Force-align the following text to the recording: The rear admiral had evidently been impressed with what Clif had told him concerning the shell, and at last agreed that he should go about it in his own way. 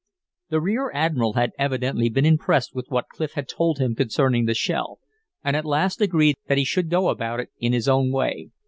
The 0.49 0.59
rear 0.59 0.89
admiral 0.95 1.33
had 1.33 1.51
evidently 1.59 2.09
been 2.09 2.25
impressed 2.25 2.73
with 2.73 2.87
what 2.89 3.05
Clif 3.13 3.33
had 3.33 3.47
told 3.47 3.77
him 3.77 3.93
concerning 3.93 4.45
the 4.45 4.55
shell, 4.55 4.97
and 5.43 5.55
at 5.55 5.63
last 5.63 6.01
agreed 6.01 6.37
that 6.47 6.57
he 6.57 6.65
should 6.65 6.89
go 6.89 7.09
about 7.09 7.39
it 7.39 7.49
in 7.59 7.71
his 7.71 7.87
own 7.87 8.11
way. 8.11 8.49